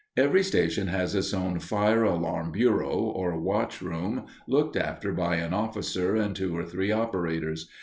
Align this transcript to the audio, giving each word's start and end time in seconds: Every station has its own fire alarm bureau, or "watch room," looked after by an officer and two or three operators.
Every 0.17 0.41
station 0.41 0.87
has 0.87 1.13
its 1.13 1.31
own 1.31 1.59
fire 1.59 2.03
alarm 2.03 2.53
bureau, 2.53 2.89
or 2.97 3.39
"watch 3.39 3.83
room," 3.83 4.25
looked 4.47 4.75
after 4.75 5.13
by 5.13 5.35
an 5.35 5.53
officer 5.53 6.15
and 6.15 6.35
two 6.35 6.57
or 6.57 6.65
three 6.65 6.91
operators. 6.91 7.69